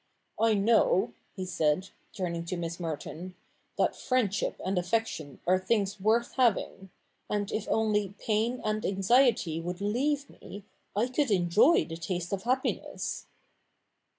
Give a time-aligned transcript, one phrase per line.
[0.39, 3.35] I know,' he said, turning to Miss Merton,'
[3.77, 6.89] that friendship and affection are things worth having;
[7.29, 10.63] and if only pain and anxiety would leave me,
[10.95, 13.27] I could enjoy the taste of happiness.'